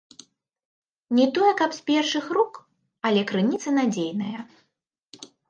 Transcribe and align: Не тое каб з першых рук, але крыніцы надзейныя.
Не 1.19 1.27
тое 1.35 1.51
каб 1.59 1.75
з 1.79 1.83
першых 1.89 2.25
рук, 2.39 2.53
але 3.11 3.21
крыніцы 3.33 3.69
надзейныя. 3.77 4.39